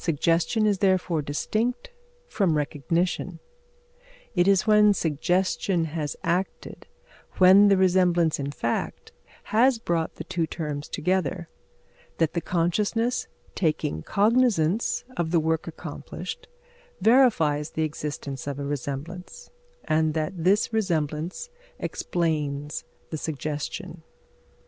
[0.03, 1.91] Suggestion is therefore distinct
[2.27, 3.37] from recognition;
[4.33, 6.87] it is when suggestion has acted,
[7.37, 9.11] when the resemblance in fact
[9.53, 11.49] has brought the two terms together,
[12.17, 16.47] that the consciousness, taking cognisance of the work accomplished,
[16.99, 19.51] verifies the existence of a resemblance,
[19.83, 24.01] and that this resemblance explains the suggestion.